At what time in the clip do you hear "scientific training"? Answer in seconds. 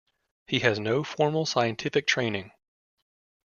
1.45-2.53